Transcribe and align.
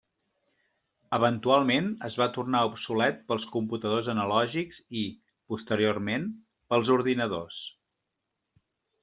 Eventualment 1.17 1.91
es 2.07 2.15
va 2.21 2.27
tornar 2.37 2.61
obsolet 2.69 3.19
pels 3.33 3.45
computadors 3.57 4.09
analògics 4.15 4.81
i, 5.03 5.05
posteriorment, 5.53 6.27
pels 6.73 6.91
ordinadors. 6.99 7.63